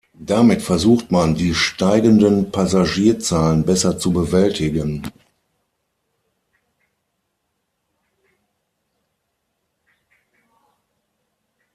Damit 0.17 0.63
versucht 0.63 1.11
man, 1.11 1.35
die 1.35 1.53
steigenden 1.53 2.49
Passagierzahlen 2.51 3.63
besser 3.63 3.99
zu 3.99 4.11
bewältigen. 4.11 5.07